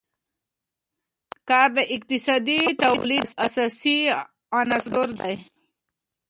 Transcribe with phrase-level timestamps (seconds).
[1.49, 3.97] کار د اقتصادي تولید اساسي
[4.57, 5.33] عنصر دی.